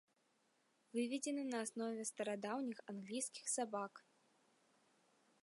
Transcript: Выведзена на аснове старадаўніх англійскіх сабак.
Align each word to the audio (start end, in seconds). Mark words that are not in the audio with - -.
Выведзена 0.95 1.43
на 1.49 1.59
аснове 1.65 2.07
старадаўніх 2.11 2.77
англійскіх 2.95 3.45
сабак. 3.55 3.93